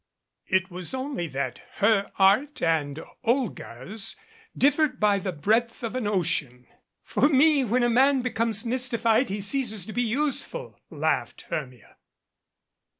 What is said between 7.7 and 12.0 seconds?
a man becomes mystified he ceases to be useful," laughed Hermia.